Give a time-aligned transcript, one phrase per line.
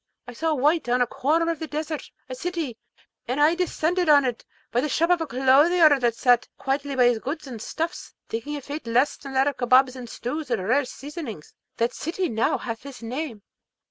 [0.27, 2.75] I saw white on a corner of the Desert, a city,
[3.27, 7.05] and I descended on it by the shop of a clothier that sat quietly by
[7.05, 10.85] his goods and stuffs, thinking of fate less than of kabobs and stews and rare
[10.85, 11.53] seasonings.
[11.77, 13.43] That city hath now his name.